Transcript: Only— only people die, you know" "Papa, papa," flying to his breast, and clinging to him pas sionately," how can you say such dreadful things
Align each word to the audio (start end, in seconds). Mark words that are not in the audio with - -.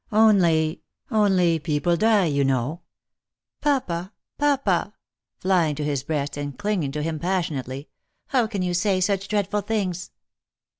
Only— 0.11 0.81
only 1.11 1.59
people 1.59 1.95
die, 1.95 2.25
you 2.25 2.43
know" 2.43 2.81
"Papa, 3.61 4.13
papa," 4.39 4.95
flying 5.37 5.75
to 5.75 5.83
his 5.83 6.01
breast, 6.01 6.37
and 6.37 6.57
clinging 6.57 6.91
to 6.93 7.03
him 7.03 7.19
pas 7.19 7.47
sionately," 7.47 7.85
how 8.29 8.47
can 8.47 8.63
you 8.63 8.73
say 8.73 8.99
such 8.99 9.27
dreadful 9.27 9.61
things 9.61 10.09